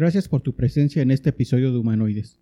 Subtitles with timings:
[0.00, 2.38] Gracias por tu presencia en este episodio de Humanoides.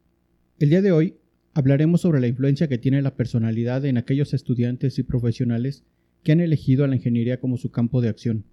[0.61, 1.17] El día de hoy
[1.55, 5.83] hablaremos sobre la influencia que tiene la personalidad en aquellos estudiantes y profesionales
[6.23, 8.45] que han elegido a la ingeniería como su campo de acción.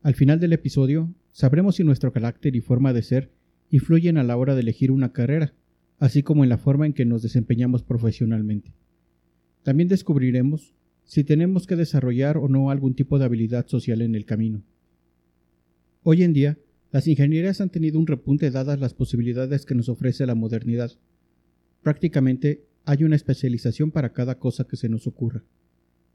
[0.00, 3.32] Al final del episodio sabremos si nuestro carácter y forma de ser
[3.72, 5.52] influyen a la hora de elegir una carrera,
[5.98, 8.70] así como en la forma en que nos desempeñamos profesionalmente.
[9.64, 10.72] También descubriremos
[11.02, 14.62] si tenemos que desarrollar o no algún tipo de habilidad social en el camino.
[16.04, 16.58] Hoy en día,
[16.94, 20.92] las ingenierías han tenido un repunte dadas las posibilidades que nos ofrece la modernidad.
[21.82, 25.42] Prácticamente hay una especialización para cada cosa que se nos ocurra.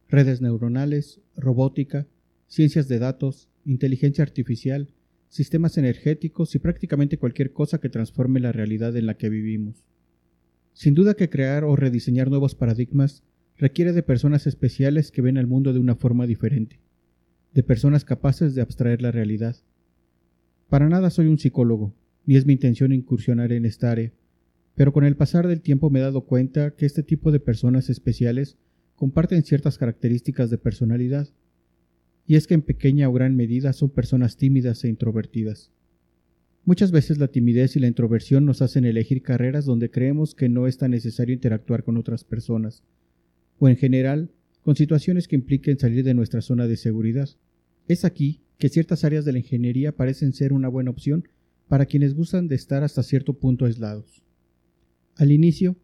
[0.08, 2.08] Redes neuronales, robótica,
[2.48, 4.94] ciencias de datos, inteligencia artificial,
[5.28, 9.86] sistemas energéticos y prácticamente cualquier cosa que transforme la realidad en la que vivimos.
[10.72, 13.22] Sin duda que crear o rediseñar nuevos paradigmas
[13.58, 16.80] requiere de personas especiales que ven el mundo de una forma diferente,
[17.54, 19.58] de personas capaces de abstraer la realidad,
[20.70, 24.12] para nada soy un psicólogo, ni es mi intención incursionar en esta área,
[24.76, 27.89] pero con el pasar del tiempo me he dado cuenta que este tipo de personas
[27.89, 28.58] especiales
[28.95, 31.28] comparten ciertas características de personalidad,
[32.28, 35.72] y es que en pequeña o gran medida son personas tímidas e introvertidas.
[36.66, 40.67] Muchas veces la timidez y la introversión nos hacen elegir carreras donde creemos que no
[40.67, 42.83] es tan necesario interactuar con otras personas,
[43.58, 44.30] o en general,
[44.61, 47.30] con situaciones que impliquen salir de nuestra zona de seguridad.
[47.88, 51.28] Es aquí que ciertas áreas de la ingeniería parecen ser una buena opción
[51.70, 54.22] para quienes gustan de estar hasta cierto punto aislados.
[55.16, 55.78] Al inicio,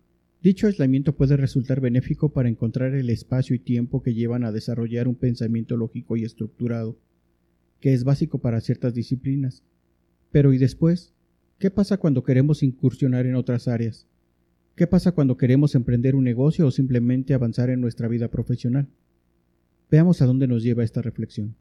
[0.44, 5.08] dicho aislamiento puede resultar benéfico para encontrar el espacio y tiempo que llevan a desarrollar
[5.08, 6.98] un pensamiento lógico y estructurado,
[7.80, 9.64] que es básico para ciertas disciplinas.
[10.32, 11.14] Pero ¿y después?
[11.60, 14.06] ¿Qué pasa cuando queremos incursionar en otras áreas?
[14.76, 18.90] ¿Qué pasa cuando queremos emprender un negocio o simplemente avanzar en nuestra vida profesional?
[19.90, 21.56] Veamos a dónde nos lleva esta reflexión.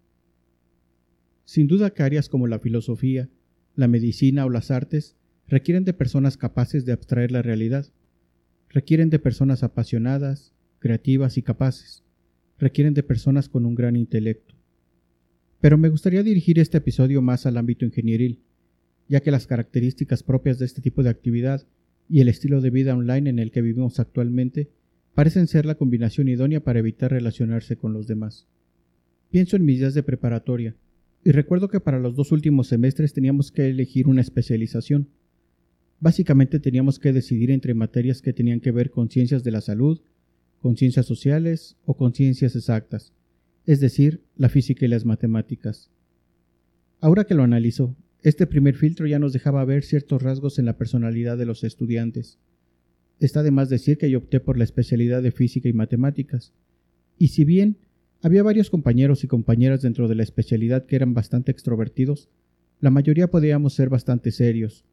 [1.45, 3.29] Sin duda que áreas como la filosofía,
[3.77, 5.17] la medicina o las artes
[5.47, 7.87] requieren de personas capaces de abstraer la realidad,
[8.71, 12.03] requieren de personas apasionadas, creativas y capaces,
[12.59, 14.55] requieren de personas con un gran intelecto.
[15.61, 18.41] Pero me gustaría dirigir este episodio más al ámbito ingenieril,
[19.09, 21.67] ya que las características propias de este tipo de actividad
[22.09, 24.71] y el estilo de vida online en el que vivimos actualmente
[25.15, 28.47] parecen ser la combinación idónea para evitar relacionarse con los demás.
[29.31, 30.75] Pienso en mis días de preparatoria,
[31.25, 35.09] y recuerdo que para los dos últimos semestres teníamos que elegir una especialización.
[35.99, 40.03] Básicamente teníamos que decidir entre materias que tenían que ver con ciencias de la salud,
[40.61, 43.15] con ciencias sociales o con ciencias exactas,
[43.65, 45.91] es decir, la física y las matemáticas.
[47.01, 50.77] Ahora que lo analizo, este primer filtro ya nos dejaba ver ciertos rasgos en la
[50.77, 52.39] personalidad de los estudiantes.
[53.19, 56.53] Está de más decir que yo opté por la especialidad de física y matemáticas,
[57.19, 57.79] y si bien
[58.25, 62.31] había varios compañeros y compañeras dentro de la especialidad que eran bastante extrovertidos.
[62.81, 64.87] La mayoría podíamos ser bastante serios,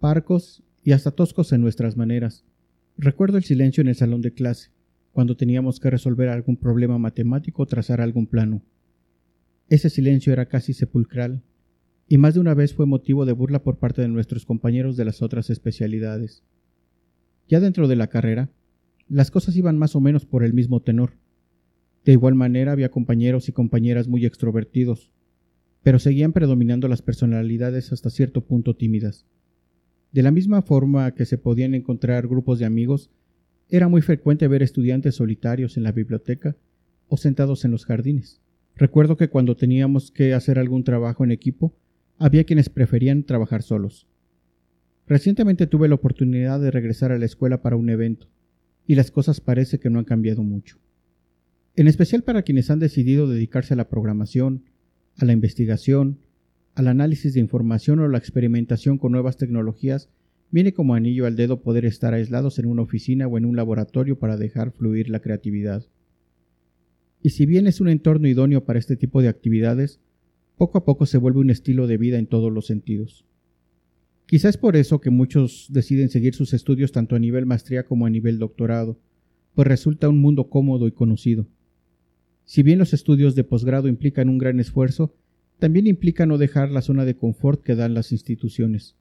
[0.00, 2.44] parcos y hasta toscos en nuestras maneras.
[2.98, 4.68] Recuerdo el silencio en el salón de clase,
[5.12, 8.60] cuando teníamos que resolver algún problema matemático o trazar algún plano.
[9.70, 11.40] Ese silencio era casi sepulcral,
[12.06, 15.06] y más de una vez fue motivo de burla por parte de nuestros compañeros de
[15.06, 16.42] las otras especialidades.
[17.48, 18.50] Ya dentro de la carrera,
[19.08, 21.23] las cosas iban más o menos por el mismo tenor.
[22.04, 25.10] De igual manera había compañeros y compañeras muy extrovertidos,
[25.82, 29.24] pero seguían predominando las personalidades hasta cierto punto tímidas.
[30.12, 33.10] De la misma forma que se podían encontrar grupos de amigos,
[33.70, 36.56] era muy frecuente ver estudiantes solitarios en la biblioteca
[37.08, 38.40] o sentados en los jardines.
[38.76, 41.74] Recuerdo que cuando teníamos que hacer algún trabajo en equipo,
[42.18, 44.06] había quienes preferían trabajar solos.
[45.06, 48.28] Recientemente tuve la oportunidad de regresar a la escuela para un evento,
[48.86, 50.83] y las cosas parece que no han cambiado mucho
[51.76, 54.62] en especial para quienes han decidido dedicarse a la programación,
[55.16, 56.18] a la investigación,
[56.74, 60.08] al análisis de información o la experimentación con nuevas tecnologías,
[60.50, 64.18] viene como anillo al dedo poder estar aislados en una oficina o en un laboratorio
[64.18, 65.84] para dejar fluir la creatividad.
[67.22, 69.98] Y si bien es un entorno idóneo para este tipo de actividades,
[70.56, 73.24] poco a poco se vuelve un estilo de vida en todos los sentidos.
[74.26, 78.06] Quizás es por eso que muchos deciden seguir sus estudios tanto a nivel maestría como
[78.06, 78.98] a nivel doctorado,
[79.54, 81.46] pues resulta un mundo cómodo y conocido.
[82.44, 85.14] Si bien los estudios de posgrado implican un gran esfuerzo,
[85.58, 88.96] también implica no dejar la zona de confort que dan las instituciones.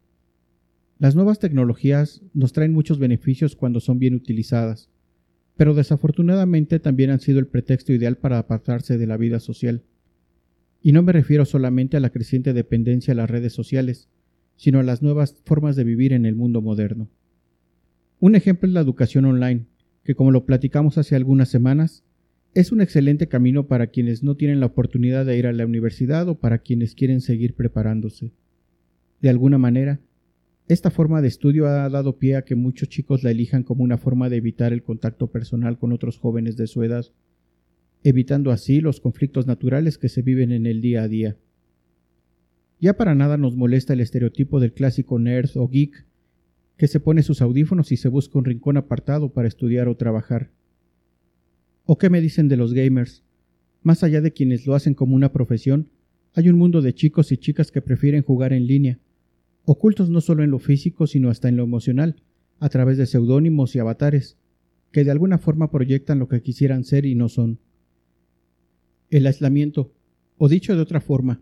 [1.00, 4.90] Las nuevas tecnologías nos traen muchos beneficios cuando son bien utilizadas,
[5.58, 9.84] pero desafortunadamente también han sido el pretexto ideal para apartarse de la vida social.
[10.82, 14.10] Y no me refiero solamente a la creciente dependencia a las redes sociales,
[14.56, 17.10] sino a las nuevas formas de vivir en el mundo moderno.
[18.20, 19.66] Un ejemplo es la educación online,
[20.04, 22.04] que como lo platicamos hace algunas semanas,
[22.54, 26.30] es un excelente camino para quienes no tienen la oportunidad de ir a la universidad
[26.30, 28.32] o para quienes quieren seguir preparándose.
[29.22, 30.00] De alguna manera,
[30.68, 33.98] esta forma de estudio ha dado pie a que muchos chicos la elijan como una
[33.98, 37.06] forma de evitar el contacto personal con otros jóvenes de su edad,
[38.04, 41.38] evitando así los conflictos naturales que se viven en el día a día.
[42.80, 46.06] Ya para nada nos molesta el estereotipo del clásico nerd o geek
[46.78, 50.52] que se pone sus audífonos y se busca un rincón apartado para estudiar o trabajar.
[51.86, 53.24] ¿O qué me dicen de los gamers?
[53.82, 55.90] Más allá de quienes lo hacen como una profesión,
[56.34, 59.00] hay un mundo de chicos y chicas que prefieren jugar en línea,
[59.66, 62.24] ocultos no solo en lo físico, sino hasta en lo emocional,
[62.60, 64.38] a través de seudónimos y avatares,
[64.94, 67.60] que de alguna forma proyectan lo que quisieran ser y no son.
[69.10, 69.94] El aislamiento,
[70.38, 71.42] o dicho de otra forma,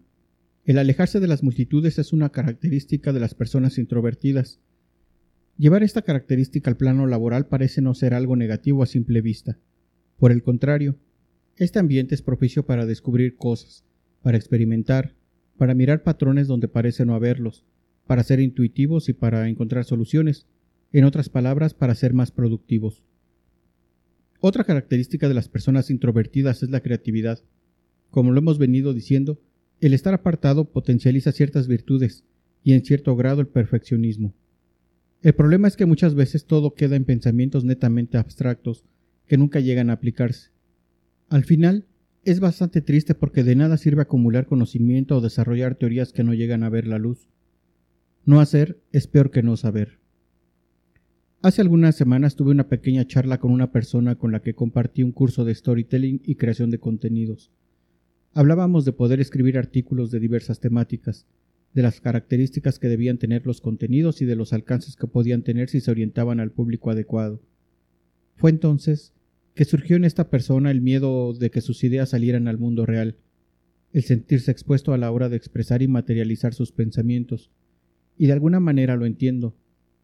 [0.65, 4.59] el alejarse de las multitudes es una característica de las personas introvertidas.
[5.57, 9.59] Llevar esta característica al plano laboral parece no ser algo negativo a simple vista.
[10.21, 10.97] Por el contrario,
[11.55, 13.83] este ambiente es propicio para descubrir cosas,
[14.21, 15.15] para experimentar,
[15.57, 17.65] para mirar patrones donde parece no haberlos,
[18.05, 20.45] para ser intuitivos y para encontrar soluciones,
[20.93, 23.01] en otras palabras, para ser más productivos.
[24.41, 27.39] Otra característica de las personas introvertidas es la creatividad.
[28.11, 29.41] Como lo hemos venido diciendo,
[29.79, 32.25] el estar apartado potencializa ciertas virtudes
[32.63, 34.35] y en cierto grado el perfeccionismo.
[35.23, 38.85] El problema es que muchas veces todo queda en pensamientos netamente abstractos
[39.31, 40.49] que nunca llegan a aplicarse.
[41.29, 41.85] Al final,
[42.25, 46.63] es bastante triste porque de nada sirve acumular conocimiento o desarrollar teorías que no llegan
[46.63, 47.29] a ver la luz.
[48.25, 49.99] No hacer es peor que no saber.
[51.41, 55.13] Hace algunas semanas tuve una pequeña charla con una persona con la que compartí un
[55.13, 57.53] curso de storytelling y creación de contenidos.
[58.33, 61.25] Hablábamos de poder escribir artículos de diversas temáticas,
[61.73, 65.69] de las características que debían tener los contenidos y de los alcances que podían tener
[65.69, 67.39] si se orientaban al público adecuado.
[68.35, 69.13] Fue entonces
[69.53, 73.15] que surgió en esta persona el miedo de que sus ideas salieran al mundo real,
[73.93, 77.51] el sentirse expuesto a la hora de expresar y materializar sus pensamientos,
[78.17, 79.55] y de alguna manera lo entiendo.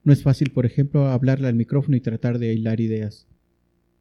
[0.03, 3.27] No es fácil, por ejemplo, hablarle al micrófono y tratar de hilar ideas.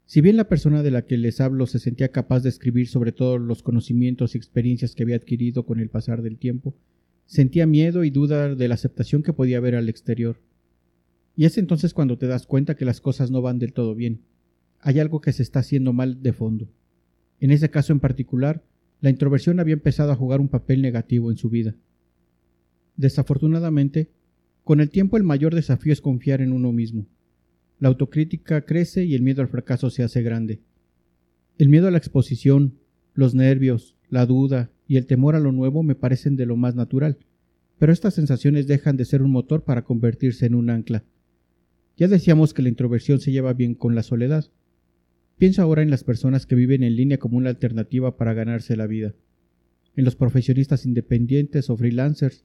[0.07, 3.11] Si bien la persona de la que les hablo se sentía capaz de escribir sobre
[3.11, 6.77] todos los conocimientos y experiencias que había adquirido con el pasar del tiempo,
[7.27, 10.41] sentía miedo y duda de la aceptación que podía haber al exterior.
[11.35, 14.21] Y es entonces cuando te das cuenta que las cosas no van del todo bien.
[14.81, 16.69] Hay algo que se está haciendo mal de fondo.
[17.41, 18.63] En ese caso en particular,
[19.01, 21.75] la introversión había empezado a jugar un papel negativo en su vida.
[22.97, 24.11] Desafortunadamente,
[24.65, 27.07] con el tiempo el mayor desafío es confiar en uno mismo.
[27.79, 30.61] La autocrítica crece y el miedo al fracaso se hace grande.
[31.59, 32.75] El miedo a la exposición,
[33.15, 36.75] los nervios, la duda y el temor a lo nuevo me parecen de lo más
[36.75, 37.19] natural,
[37.79, 41.05] pero estas sensaciones dejan de ser un motor para convertirse en un ancla.
[41.97, 44.47] Ya decíamos que la introversión se lleva bien con la soledad.
[45.39, 48.87] Pienso ahora en las personas que viven en línea como una alternativa para ganarse la
[48.87, 49.15] vida,
[49.95, 52.45] en los profesionistas independientes o freelancers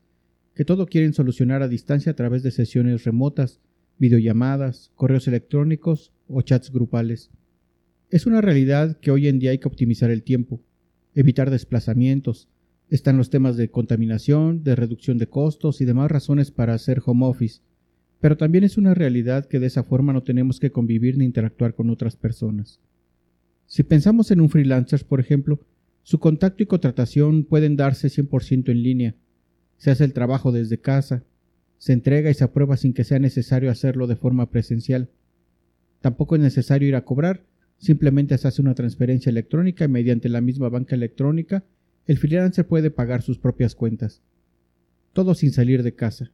[0.55, 3.61] que todo quieren solucionar a distancia a través de sesiones remotas,
[3.97, 7.29] videollamadas, correos electrónicos o chats grupales.
[8.09, 10.59] Es una realidad que hoy en día hay que optimizar el tiempo,
[11.15, 12.49] evitar desplazamientos,
[12.89, 17.25] están los temas de contaminación, de reducción de costos y demás razones para hacer home
[17.25, 17.61] office,
[18.21, 21.73] pero también es una realidad que de esa forma no tenemos que convivir ni interactuar
[21.73, 22.79] con otras personas.
[23.71, 25.61] Si pensamos en un freelancer, por ejemplo,
[26.03, 29.15] su contacto y contratación pueden darse 100% en línea,
[29.77, 31.23] se hace el trabajo desde casa,
[31.77, 35.07] se entrega y se aprueba sin que sea necesario hacerlo de forma presencial.
[36.01, 37.45] Tampoco es necesario ir a cobrar,
[37.77, 41.63] simplemente se hace una transferencia electrónica y mediante la misma banca electrónica
[42.07, 44.21] el freelancer puede pagar sus propias cuentas.
[45.13, 46.29] Todo sin salir de casa,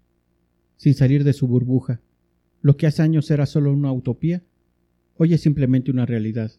[0.76, 2.02] sin salir de su burbuja.
[2.64, 4.42] Lo que hace años era solo una utopía,
[5.18, 6.52] hoy es simplemente una realidad.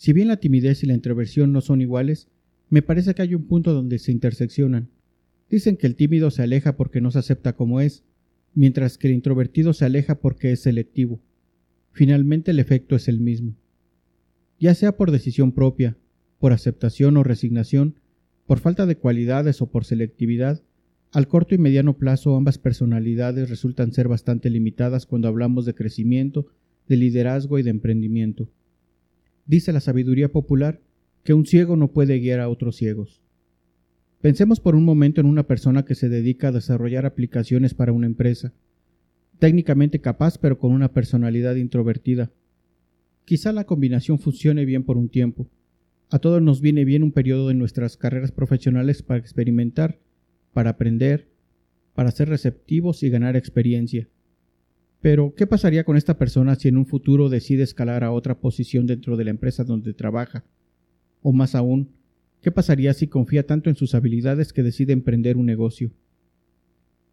[0.00, 2.26] Si bien la timidez y la introversión no son iguales,
[2.70, 4.88] me parece que hay un punto donde se interseccionan.
[5.50, 8.02] Dicen que el tímido se aleja porque no se acepta como es,
[8.54, 11.20] mientras que el introvertido se aleja porque es selectivo.
[11.92, 13.58] Finalmente el efecto es el mismo.
[14.58, 15.98] Ya sea por decisión propia,
[16.38, 17.96] por aceptación o resignación,
[18.46, 20.62] por falta de cualidades o por selectividad,
[21.12, 26.46] al corto y mediano plazo ambas personalidades resultan ser bastante limitadas cuando hablamos de crecimiento,
[26.88, 28.48] de liderazgo y de emprendimiento.
[29.50, 30.80] Dice la sabiduría popular
[31.24, 33.20] que un ciego no puede guiar a otros ciegos.
[34.20, 38.06] Pensemos por un momento en una persona que se dedica a desarrollar aplicaciones para una
[38.06, 38.52] empresa,
[39.40, 42.30] técnicamente capaz pero con una personalidad introvertida.
[43.24, 45.48] Quizá la combinación funcione bien por un tiempo.
[46.10, 49.98] A todos nos viene bien un periodo en nuestras carreras profesionales para experimentar,
[50.52, 51.26] para aprender,
[51.96, 54.06] para ser receptivos y ganar experiencia.
[55.00, 58.86] Pero, ¿qué pasaría con esta persona si en un futuro decide escalar a otra posición
[58.86, 60.44] dentro de la empresa donde trabaja?
[61.22, 61.88] O más aún,
[62.42, 65.90] ¿qué pasaría si confía tanto en sus habilidades que decide emprender un negocio?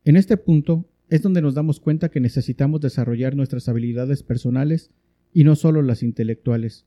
[0.04, 4.92] En este punto es donde nos damos cuenta que necesitamos desarrollar nuestras habilidades personales
[5.34, 6.86] y no solo las intelectuales.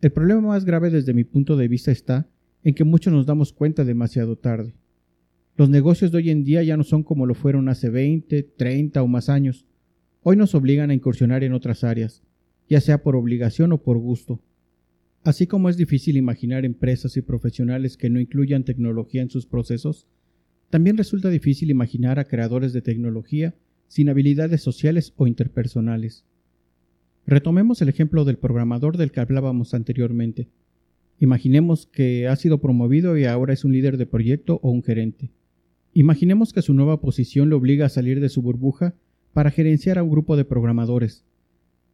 [0.00, 2.28] El problema más grave desde mi punto de vista está
[2.62, 4.74] en que muchos nos damos cuenta demasiado tarde.
[5.56, 9.02] Los negocios de hoy en día ya no son como lo fueron hace 20, 30
[9.02, 9.66] o más años.
[10.24, 12.22] Hoy nos obligan a incursionar en otras áreas,
[12.68, 14.40] ya sea por obligación o por gusto.
[15.24, 20.06] Así como es difícil imaginar empresas y profesionales que no incluyan tecnología en sus procesos,
[20.70, 23.56] también resulta difícil imaginar a creadores de tecnología
[23.88, 26.24] sin habilidades sociales o interpersonales.
[27.26, 30.48] Retomemos el ejemplo del programador del que hablábamos anteriormente.
[31.18, 35.30] Imaginemos que ha sido promovido y ahora es un líder de proyecto o un gerente.
[35.94, 38.94] Imaginemos que su nueva posición le obliga a salir de su burbuja
[39.32, 41.24] para gerenciar a un grupo de programadores.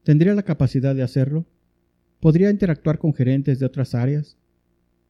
[0.03, 1.47] ¿Tendría la capacidad de hacerlo?
[2.21, 4.37] ¿Podría interactuar con gerentes de otras áreas?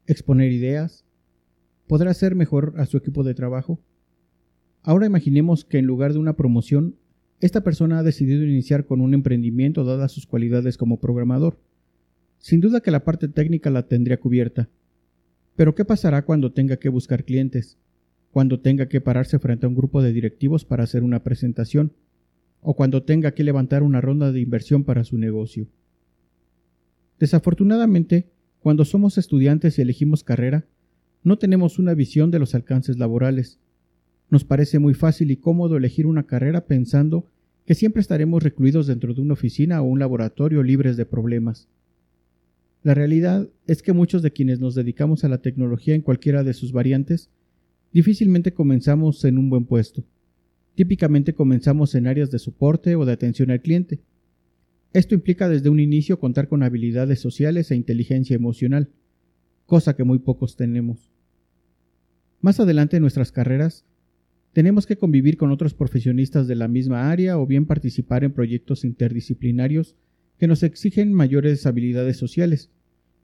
[0.07, 1.05] ¿Exponer ideas?
[1.87, 3.81] ¿Podrá hacer mejor a su equipo de trabajo?
[4.83, 6.97] Ahora imaginemos que en lugar de una promoción,
[7.41, 11.59] esta persona ha decidido iniciar con un emprendimiento dadas sus cualidades como programador.
[12.39, 14.69] Sin duda que la parte técnica la tendría cubierta.
[15.57, 17.79] Pero ¿qué pasará cuando tenga que buscar clientes?
[18.33, 21.93] Cuando tenga que pararse frente a un grupo de directivos para hacer una presentación?
[22.61, 25.69] O cuando tenga que levantar una ronda de inversión para su negocio.
[27.19, 28.29] Desafortunadamente,
[28.61, 30.67] cuando somos estudiantes y elegimos carrera,
[31.23, 33.59] no tenemos una visión de los alcances laborales.
[34.31, 37.27] Nos parece muy fácil y cómodo elegir una carrera pensando
[37.67, 41.69] que siempre estaremos recluidos dentro de una oficina o un laboratorio libres de problemas.
[42.83, 46.55] La realidad es que muchos de quienes nos dedicamos a la tecnología en cualquiera de
[46.55, 47.29] sus variantes,
[47.93, 50.05] difícilmente comenzamos en un buen puesto.
[50.79, 53.99] Típicamente comenzamos en áreas de soporte o de atención al cliente.
[54.93, 58.89] Esto implica desde un inicio contar con habilidades sociales e inteligencia emocional,
[59.67, 61.11] cosa que muy pocos tenemos.
[62.41, 63.87] Más adelante en nuestras carreras,
[64.53, 68.85] tenemos que convivir con otros profesionistas de la misma área o bien participar en proyectos
[68.85, 69.97] interdisciplinarios
[70.39, 72.71] que nos exigen mayores habilidades sociales,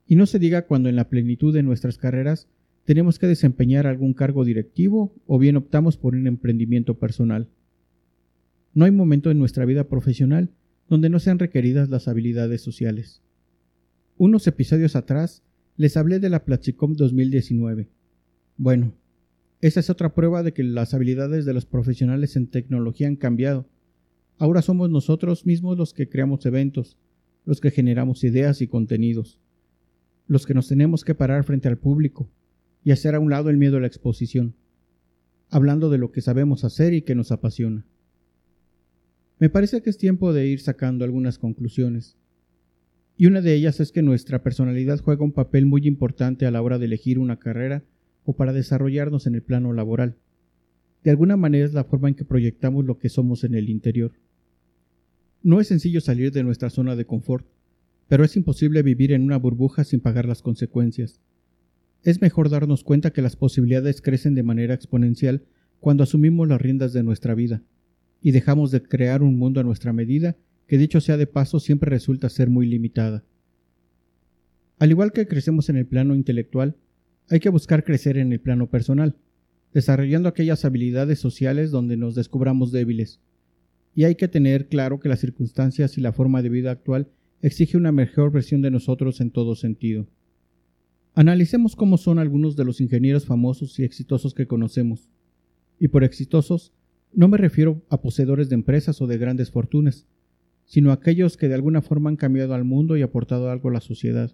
[0.08, 2.48] y no se diga cuando en la plenitud de nuestras carreras
[2.84, 7.48] tenemos que desempeñar algún cargo directivo o bien optamos por un emprendimiento personal.
[8.74, 10.50] No hay momento en nuestra vida profesional
[10.88, 13.22] donde no sean requeridas las habilidades sociales.
[14.18, 15.42] Unos episodios atrás
[15.76, 17.88] les hablé de la Platicom 2019.
[18.56, 18.92] Bueno,
[19.60, 23.66] esa es otra prueba de que las habilidades de los profesionales en tecnología han cambiado.
[24.36, 26.98] Ahora somos nosotros mismos los que creamos eventos,
[27.46, 29.38] los que generamos ideas y contenidos,
[30.26, 32.28] los que nos tenemos que parar frente al público,
[32.84, 34.54] y hacer a un lado el miedo a la exposición,
[35.50, 37.86] hablando de lo que sabemos hacer y que nos apasiona.
[39.38, 42.16] Me parece que es tiempo de ir sacando algunas conclusiones,
[43.16, 46.60] y una de ellas es que nuestra personalidad juega un papel muy importante a la
[46.62, 47.84] hora de elegir una carrera
[48.24, 50.16] o para desarrollarnos en el plano laboral.
[51.04, 54.12] De alguna manera es la forma en que proyectamos lo que somos en el interior.
[55.42, 57.46] No es sencillo salir de nuestra zona de confort,
[58.08, 61.20] pero es imposible vivir en una burbuja sin pagar las consecuencias
[62.04, 65.42] es mejor darnos cuenta que las posibilidades crecen de manera exponencial
[65.80, 67.62] cuando asumimos las riendas de nuestra vida
[68.20, 71.90] y dejamos de crear un mundo a nuestra medida que dicho sea de paso siempre
[71.90, 73.24] resulta ser muy limitada.
[74.78, 76.76] Al igual que crecemos en el plano intelectual,
[77.28, 79.16] hay que buscar crecer en el plano personal,
[79.72, 83.20] desarrollando aquellas habilidades sociales donde nos descubramos débiles.
[83.94, 87.08] Y hay que tener claro que las circunstancias y la forma de vida actual
[87.40, 90.06] exige una mejor versión de nosotros en todo sentido.
[91.16, 95.08] Analicemos cómo son algunos de los ingenieros famosos y exitosos que conocemos.
[95.78, 96.72] Y por exitosos,
[97.12, 100.08] no me refiero a poseedores de empresas o de grandes fortunas,
[100.64, 103.72] sino a aquellos que de alguna forma han cambiado al mundo y aportado algo a
[103.72, 104.32] la sociedad.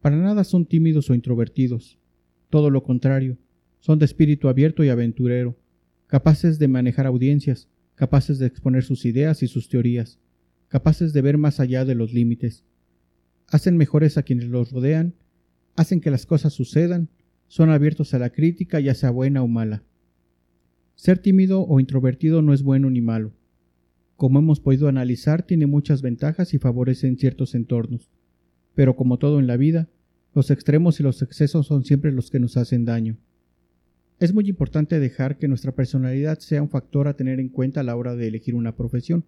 [0.00, 1.98] Para nada son tímidos o introvertidos.
[2.50, 3.36] Todo lo contrario,
[3.80, 5.56] son de espíritu abierto y aventurero,
[6.06, 10.20] capaces de manejar audiencias, capaces de exponer sus ideas y sus teorías,
[10.68, 12.64] capaces de ver más allá de los límites.
[13.48, 15.14] Hacen mejores a quienes los rodean
[15.80, 17.08] hacen que las cosas sucedan,
[17.48, 19.82] son abiertos a la crítica, ya sea buena o mala.
[20.94, 23.32] Ser tímido o introvertido no es bueno ni malo.
[24.16, 28.10] Como hemos podido analizar, tiene muchas ventajas y favorece en ciertos entornos.
[28.74, 29.88] Pero como todo en la vida,
[30.32, 33.18] Los extremos y los excesos son siempre los que nos hacen daño.
[34.20, 37.82] Es muy importante dejar que nuestra personalidad sea un factor a tener en cuenta a
[37.82, 39.24] la hora de elegir una profesión.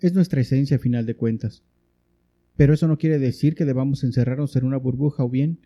[0.00, 1.62] Es nuestra esencia a final de cuentas.
[2.56, 5.58] Pero eso no quiere decir que debamos encerrarnos en una burbuja o bien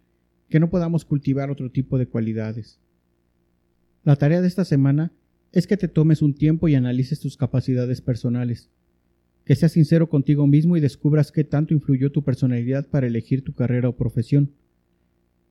[0.48, 2.78] que no podamos cultivar otro tipo de cualidades.
[4.04, 5.12] La tarea de esta semana
[5.52, 8.70] es que te tomes un tiempo y analices tus capacidades personales,
[9.44, 13.54] que seas sincero contigo mismo y descubras qué tanto influyó tu personalidad para elegir tu
[13.54, 14.52] carrera o profesión.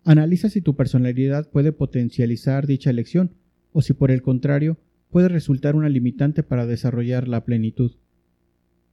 [0.03, 3.31] Analiza si tu personalidad puede potencializar dicha elección
[3.73, 4.77] o si por el contrario
[5.09, 7.93] puede resultar una limitante para desarrollar la plenitud.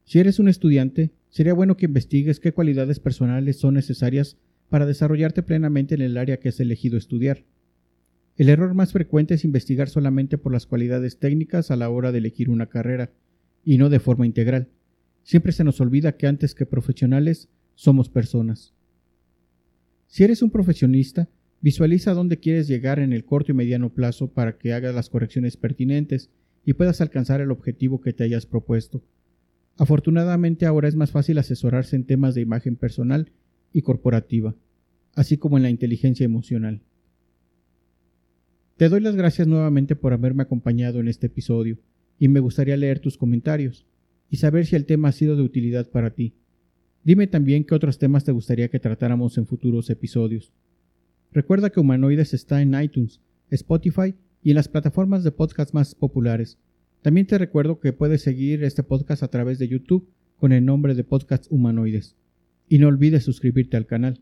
[0.04, 4.36] Si eres un estudiante, sería bueno que investigues qué cualidades personales son necesarias
[4.68, 7.42] para desarrollarte plenamente en el área que has elegido estudiar.
[8.36, 12.18] El error más frecuente es investigar solamente por las cualidades técnicas a la hora de
[12.18, 13.10] elegir una carrera,
[13.64, 14.68] y no de forma integral.
[15.22, 18.74] Siempre se nos olvida que antes que profesionales somos personas.
[20.08, 21.30] Si eres un profesionista,
[21.62, 25.56] visualiza dónde quieres llegar en el corto y mediano plazo para que hagas las correcciones
[25.56, 26.30] pertinentes
[26.66, 29.02] y puedas alcanzar el objetivo que te hayas propuesto.
[29.78, 33.32] Afortunadamente ahora es más fácil asesorarse en temas de imagen personal
[33.72, 34.54] y corporativa,
[35.14, 36.82] así como en la inteligencia emocional.
[38.76, 41.78] Te doy las gracias nuevamente por haberme acompañado en este episodio,
[42.18, 43.86] y me gustaría leer tus comentarios
[44.30, 46.34] y saber si el tema ha sido de utilidad para ti.
[47.04, 50.52] Dime también qué otros temas te gustaría que tratáramos en futuros episodios.
[51.32, 56.58] Recuerda que Humanoides está en iTunes, Spotify y en las plataformas de podcast más populares.
[57.02, 60.94] También te recuerdo que puedes seguir este podcast a través de YouTube con el nombre
[60.94, 62.14] de Podcast Humanoides
[62.68, 64.20] y no olvides suscribirte al canal.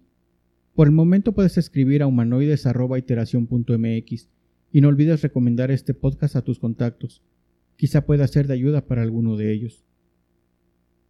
[0.74, 4.28] Por el momento puedes escribir a humanoides.iteración.mx
[4.72, 7.20] y no olvides recomendar este podcast a tus contactos.
[7.76, 9.84] Quizá pueda ser de ayuda para alguno de ellos.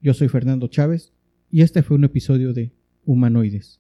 [0.02, 1.12] Yo soy Fernando Chávez
[1.52, 2.72] y este fue un episodio de
[3.04, 3.79] Humanoides.